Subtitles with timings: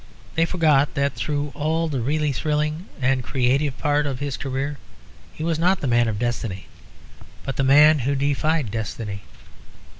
[0.33, 4.79] They forgot that through all the really thrilling and creative part of his career
[5.31, 6.65] he was not the man of destiny,
[7.43, 9.21] but the man who defied destiny.